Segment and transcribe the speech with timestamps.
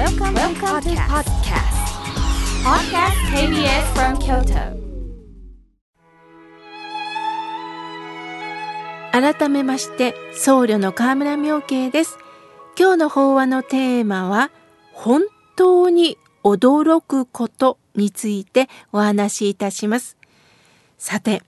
[0.00, 1.76] Welcome, Welcome to podcast.
[2.64, 4.80] Podcast KBS from Kyoto.
[9.12, 12.16] 改めまして僧侶の河村明慶です
[12.78, 14.50] 今日の法話のテーマは
[14.94, 15.20] 本
[15.54, 20.16] 当に驚くことについてお話しいたします
[20.96, 21.42] さて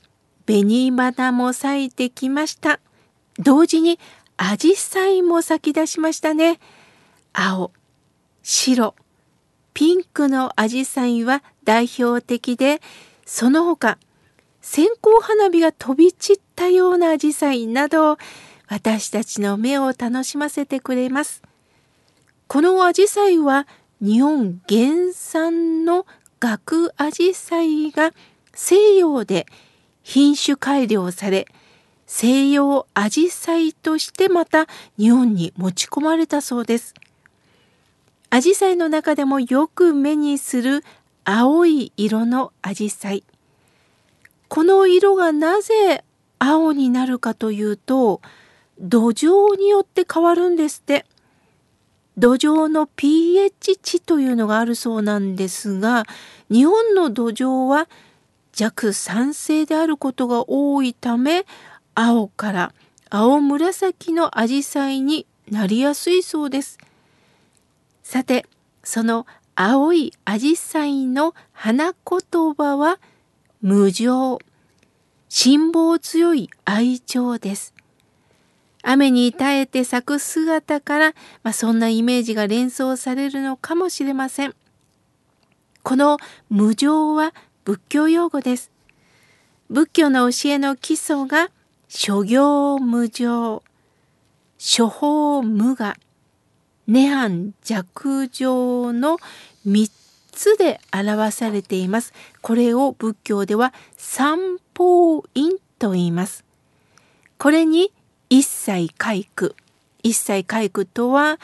[0.44, 2.80] 紅花も咲いてきました
[3.38, 3.98] 同時に
[4.36, 4.76] 紫陽
[5.22, 6.60] 花も咲き出しましたね
[7.32, 7.72] 青
[8.42, 8.94] 白
[9.74, 12.80] ピンクの紫陽花は代表的で
[13.24, 13.98] その他
[14.60, 18.18] 線香花火が飛び散ったような紫陽花など
[18.68, 21.42] 私たちの目を楽しませてくれます。
[22.46, 23.66] この紫陽花は
[24.00, 26.06] 日本原産の
[26.40, 28.14] 学紫陽花が
[28.54, 29.46] 西洋で
[30.02, 31.46] 品種改良され
[32.06, 34.66] 西洋紫陽花としてまた
[34.98, 36.94] 日本に持ち込まれたそうです。
[38.32, 40.82] 紫陽花の中でもよく目にする
[41.22, 43.22] 青い色の紫陽花。
[44.48, 46.02] この色がなぜ
[46.38, 48.22] 青になるかというと
[48.80, 51.04] 土壌によって変わるんですって
[52.16, 56.04] 土壌の pH 値というのがあるそうなんですが
[56.50, 57.86] 日本の土壌は
[58.52, 61.44] 弱酸性であることが多いため
[61.94, 62.74] 青から
[63.10, 66.78] 青紫のアジサイになりやすいそうです
[68.12, 68.44] さて
[68.84, 73.00] その青いアジサイの花言葉は
[73.62, 74.38] 「無情、
[75.30, 77.72] 辛抱強い愛情です。
[78.82, 84.54] 雨に耐えて咲く姿から、まあ、そんなイメージが連想されるのかもしれません。
[85.82, 86.18] この
[86.50, 87.32] 無常は
[87.64, 88.70] 仏教用語です。
[89.70, 91.50] 仏教の教えの基礎が
[91.88, 93.62] 諸行無常、
[94.58, 95.96] 諸法無我、
[96.92, 99.16] 涅槃弱情の
[99.66, 99.90] 3
[100.30, 102.12] つで表されています。
[102.42, 106.44] これを仏教では三法院と言います。
[107.38, 107.92] これに
[108.28, 109.56] 一切回復。
[110.02, 111.40] 一切回復とは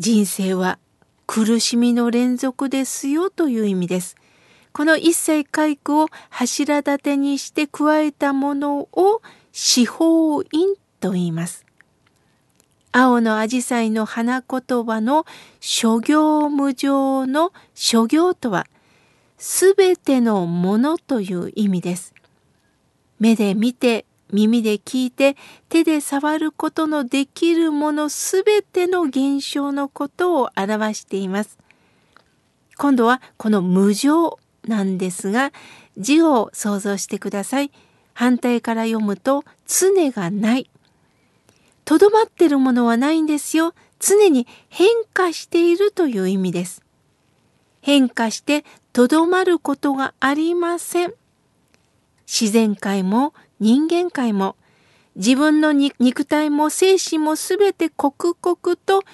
[0.00, 0.80] 人生は
[1.28, 4.16] 苦しみの連続ですよという意味です。
[4.72, 11.65] この一切回復を柱立てにして加えたものを四法院と言います。
[12.98, 15.26] 青のアジサイの花言葉の
[15.60, 18.66] 諸行無常の諸行とは、
[19.36, 22.14] すべてのものという意味です。
[23.18, 25.36] 目で見て、耳で聞いて、
[25.68, 31.58] 手で触ることのできるものすべての現象のことを表しています。
[32.78, 35.52] 今度はこの無常なんですが、
[35.98, 37.70] 字を想像してください。
[38.14, 40.70] 反対から読むと、常がない。
[41.86, 43.72] とどまってるものはないんですよ。
[44.00, 46.82] 常に変化しているという意味です。
[47.80, 51.14] 変化してとどまることがありません。
[52.26, 54.56] 自然界も人間界も
[55.14, 59.04] 自分の肉体も精神もすべて刻々と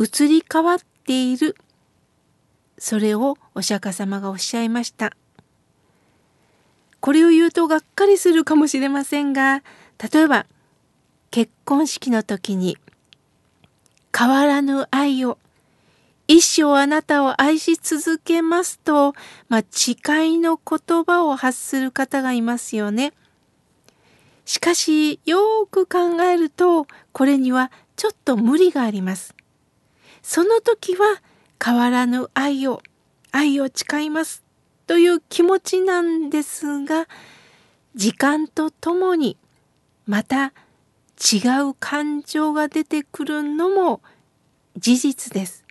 [0.00, 1.54] 移り変わっている。
[2.78, 5.12] それをお釈迦様がおっしゃいました。
[7.00, 9.62] これを言うとがっかりするかもしれませんが、
[10.12, 10.46] 例えば
[11.32, 12.76] 結婚式の時に
[14.16, 15.38] 変わらぬ愛を
[16.28, 19.14] 一生あなたを愛し続けますと、
[19.48, 19.94] まあ、誓
[20.26, 23.14] いの言葉を発する方がいますよね。
[24.44, 29.34] しかし、よーく考えると、これにはちょっと無理があります。
[30.22, 31.22] その時は、
[31.64, 32.82] 変わらぬ愛を、
[33.30, 34.42] 愛を誓います
[34.86, 37.08] という気持ちなんですが、
[37.94, 39.38] 時間とともに、
[40.06, 40.52] また
[41.22, 41.38] 違
[41.68, 44.00] う感情が出てくるのも
[44.76, 45.64] 事実です。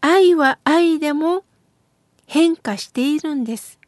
[0.00, 1.42] 愛は愛でも
[2.26, 3.80] 変化しているんです。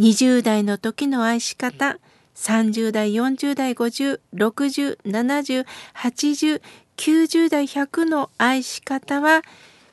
[0.00, 1.98] 20代の時の愛し方、
[2.34, 6.62] 30代、40代、50、60、70、80、
[6.96, 9.42] 90代、100の愛し方は、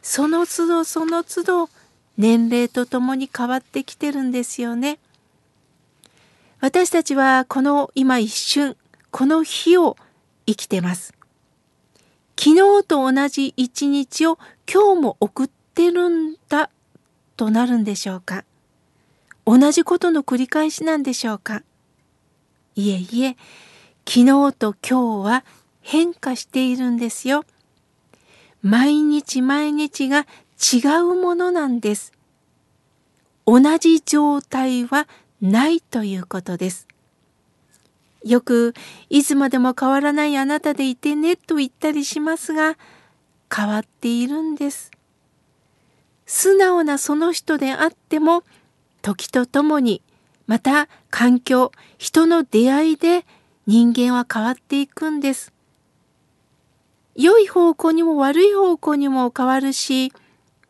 [0.01, 1.69] その都度その都度
[2.17, 4.99] 年齢とともに変わってきてるんですよね。
[6.65, 8.75] 私たちはこの今一瞬、
[9.11, 9.97] この日を
[10.47, 11.13] 生きてます。
[12.39, 16.71] 昨日と同じ一日を今日も送ってるんだ
[17.37, 18.45] となるんでしょうか
[19.45, 21.61] 同じことの繰り返しなんでしょうか
[22.73, 23.37] いえいえ、
[24.07, 25.45] 昨日と今日は
[25.81, 27.45] 変化しているんですよ。
[28.63, 30.25] 毎日毎日が
[30.57, 32.11] 違うものなんです。
[33.45, 35.07] 同じ状態は
[35.45, 36.87] ないということです。
[38.23, 38.73] よく、
[39.09, 42.77] いつまでも変わらないあなたでいてねと言ったりしますが、
[43.55, 44.91] 変わっているんです。
[46.25, 48.43] 素直なその人であっても
[49.01, 50.01] 時とともに
[50.47, 53.25] また環境人の出会いで
[53.67, 55.53] 人間は変わっていくんです。
[57.15, 60.11] 良い方向にも悪い方向にも変わるし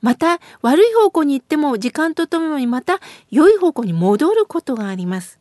[0.05, 2.99] また悪い方向に行っても時間とともにまた
[3.31, 5.39] 良い方向に戻ることがあります。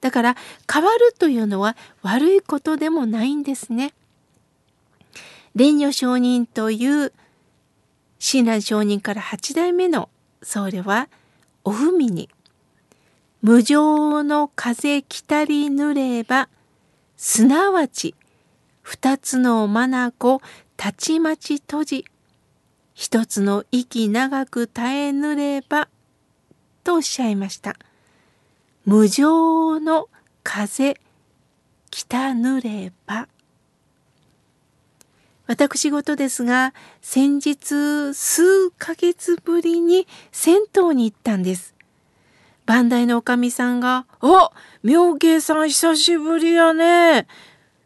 [0.00, 0.36] だから
[0.72, 3.92] 変わるというのは悪いことでもないんですね。
[5.54, 7.12] 蓮如上人という
[8.18, 10.08] 親鸞上人から八代目の
[10.42, 11.10] 僧侶は
[11.62, 12.30] おふみに
[13.42, 16.48] 無常の風来たりぬれば
[17.18, 18.14] すなわち
[18.80, 20.14] 二つの眼
[20.78, 22.04] たちまち閉じ
[23.02, 25.88] 一つの息長く耐えぬれば
[26.84, 27.74] とおっしゃいました。
[28.84, 30.08] 無常の
[30.44, 31.00] 風
[31.90, 33.26] 来たぬれば
[35.48, 41.74] 私事ですが先日数ヶ月ぶりに銭湯に行ったんです。
[42.66, 44.50] 番台のおかみさんが「あ
[44.84, 47.26] 妙慶さん久しぶりやね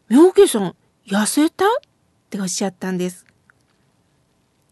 [0.09, 0.75] 妙慶さん
[1.07, 1.69] 痩せた?」っ
[2.29, 3.26] ておっしゃったんです。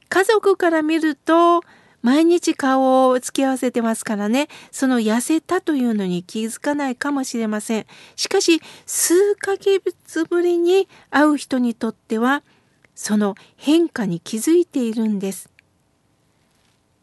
[0.09, 1.61] 家族から見ると
[2.01, 4.47] 毎日顔を付き合わせてますからね。
[4.71, 7.85] その痩せたというのに気づかないかもしれません。
[8.15, 12.43] しかし数ヶ月ぶりに会う人にとっては
[12.93, 15.49] その変化に気づいているんです。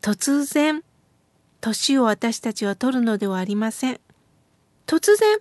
[0.01, 0.85] 突然
[1.61, 4.01] 年を私たちは取るのではありません。
[4.87, 5.39] 突然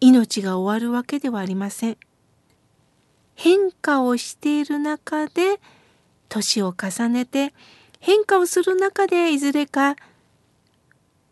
[0.00, 1.98] 命が終わるわけではありません。
[3.34, 5.60] 変化をしている中で
[6.28, 7.52] 年を重ねて
[8.00, 9.96] 変化をする中でいずれか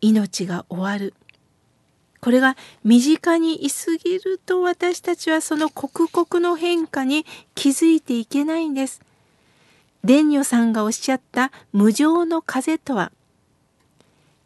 [0.01, 1.13] 命が終わる
[2.25, 9.01] これが身近にいすぎると私たちはその刻々の変化に気づいていけないんです。
[10.03, 13.11] 伝女さんがおっしゃった無常の風とは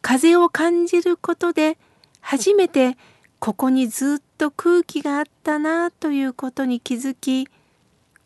[0.02, 1.78] 風を感じることで
[2.20, 2.98] 初めて
[3.38, 7.48] ここにずっと空気があったなということに気づき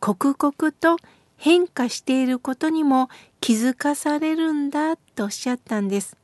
[0.00, 0.96] 刻々と
[1.44, 3.10] 変化していることにも
[3.42, 6.16] 気づかされるんだとおっしゃったんです。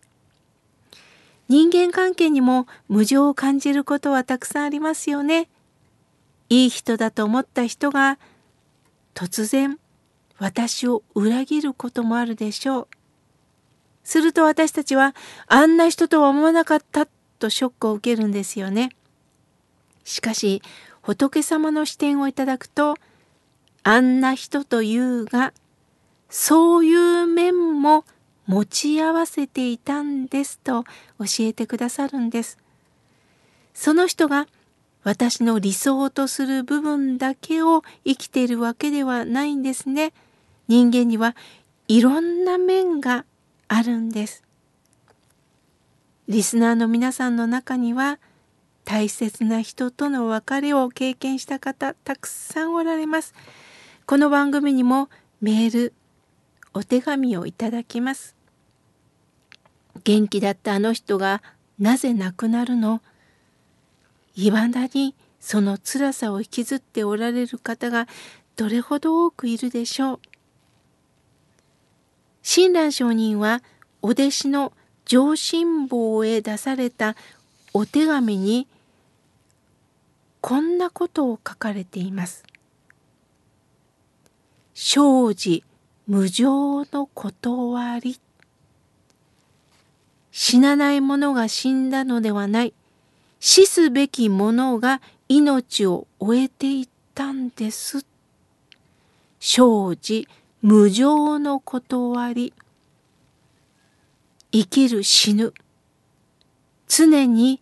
[1.46, 5.50] 人間関係にも無常を感じることはたくさんありますよね。
[6.48, 8.18] いい人だと思った人が
[9.14, 9.78] 突然
[10.38, 12.88] 私を裏切ることもあるでしょう。
[14.04, 15.14] すると私たちは
[15.48, 17.06] あんな人とは思わなかった
[17.38, 18.88] とショックを受けるんですよね。
[20.02, 20.62] しかし
[21.02, 22.96] 仏様の視点をいただくと
[23.82, 25.52] あんな人というが
[26.28, 28.04] そういう面も
[28.46, 30.84] 持ち合わせていたんですと
[31.18, 32.58] 教えてくださるんです。
[33.74, 34.46] その人が
[35.02, 40.12] 私の理想とする部分だけを生きているわけではないんですね。
[40.68, 41.34] 人間には
[41.88, 43.24] いろんな面が
[43.68, 44.44] あるんです。
[46.28, 48.18] リスナーの皆さんの中には
[48.84, 53.34] 大切な人との別れを経験した方たくさんおられます。
[54.10, 55.08] この番組にも
[55.40, 55.92] メール、
[56.74, 58.34] お手紙をいただきます。
[60.02, 61.44] 元気だったあの人が
[61.78, 63.02] なぜ亡くなるの？
[64.34, 68.08] いまだにその辛さを引きずっておられる方が
[68.56, 70.20] どれほど多くいるでしょう？
[72.42, 73.62] 親鸞上人は
[74.02, 74.72] お弟子の
[75.04, 77.14] 上心坊へ出された
[77.72, 78.66] お手紙に
[80.40, 82.42] こんなことを書かれています。
[84.82, 85.62] 生じ
[86.06, 88.18] 無常の断り。
[90.32, 92.72] 死なない者が死んだのではない。
[93.40, 98.06] 死すべき者が命を終えていったんです。
[99.38, 100.26] 生じ
[100.62, 102.54] 無常の断り。
[104.50, 105.52] 生きる死ぬ。
[106.88, 107.60] 常に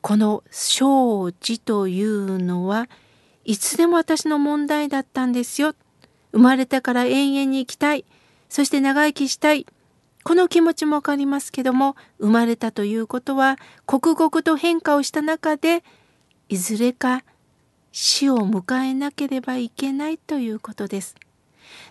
[0.00, 2.88] この生じというのは
[3.44, 5.74] いつでも私の問題だったんですよ。
[6.34, 8.04] 生まれたから永遠に生きたい。
[8.48, 9.66] そして長生きしたい。
[10.24, 15.84] この気持ちもわかりますけども、生まれたということは、刻々と変化をした中で、
[16.48, 17.22] いずれか
[17.92, 21.14] 死を迎えなければいけないということです。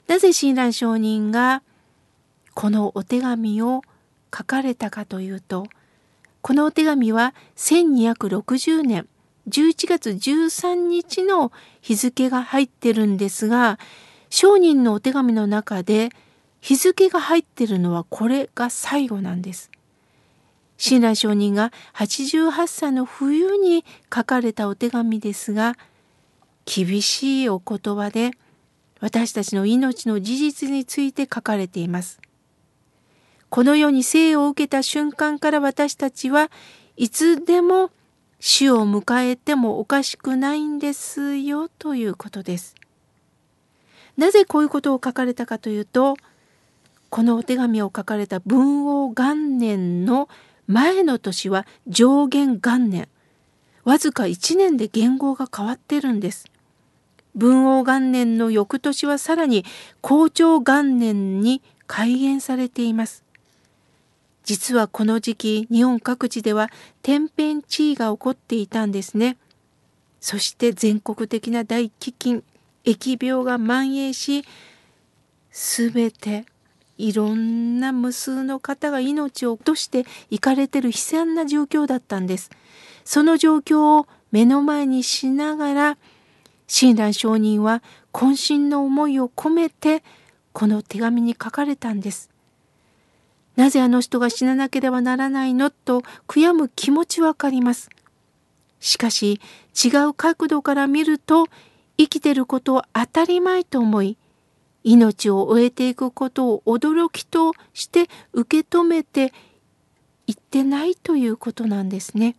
[0.07, 1.63] なぜ親鸞上人が
[2.53, 3.81] このお手紙を
[4.35, 5.67] 書かれたかというと、
[6.41, 9.07] このお手紙は1260年
[9.47, 13.79] 11月13日の日付が入ってるんですが、
[14.35, 16.09] 商人のお手紙の中で
[16.59, 19.69] 日付が入ってるのはこれが最後なんです。
[20.75, 25.75] 親鸞上人が88歳の冬に書かれたお手紙ですが
[26.65, 28.31] 厳しいお言葉で
[29.01, 32.19] 私たちの命の事実について書かれています。
[33.49, 36.49] この世に生を受けた瞬間から私たちは
[36.97, 37.91] いつでも
[38.39, 42.73] 死を迎えてもおかしくないんですよということです。
[44.17, 46.15] なぜこういうことを書かれたかというと
[47.09, 50.29] このお手紙を書かれた文王元年の
[50.67, 53.07] 前の年は上元元年
[53.83, 56.45] わずか1年で言語が変わってるんです。
[57.35, 59.65] 文王元年の翌年はさらに
[60.01, 63.23] 校長元年に改元されています。
[64.43, 66.69] 実はこの時期日本各地では
[67.01, 69.37] 天変地異が起こっていたんですね。
[70.21, 72.43] そして全国的な大飢饉
[72.85, 74.45] 疫病が蔓延し
[75.51, 76.45] 全て
[76.97, 82.51] いろんな無数の方が命を落として行かれてる悲惨な状況だったんです。
[83.03, 85.97] その状況を目の前にしながら
[86.67, 90.03] 親鸞上人は渾身の思いを込めて
[90.53, 92.29] この手紙に書かれたんです。
[93.55, 97.89] なぜあの人が死ななければならないのと悔やむ気持ちわかります。
[98.79, 99.39] しかし
[99.83, 101.47] 違う角度から見ると
[101.97, 104.17] 生きてることを当たり前と思い
[104.83, 109.33] 命を終えていくことを驚きとして受け止めて
[110.27, 112.35] いってないということなんですね。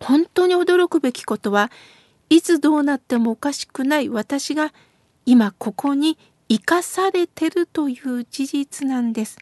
[0.00, 1.70] 本当に驚くべきことは
[2.30, 4.72] いつどうなってもおかしくない私が
[5.26, 9.38] 今ここに生かされてるという事実なんです。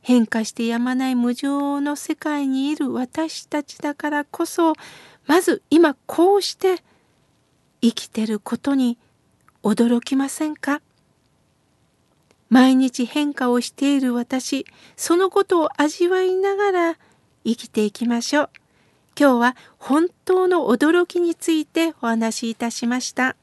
[0.00, 4.74] 変化してやまない無常の世界にいる私たちだからこそ
[5.26, 6.82] まず今こうして
[7.84, 8.96] 生きてることに
[9.62, 10.80] 驚きませんか？
[12.48, 14.64] 毎日変化をしている私
[14.96, 16.98] そのことを味わいながら
[17.44, 18.50] 生きていきましょう。
[19.20, 23.36] 今日は本当の驚きについてお話しいたしました。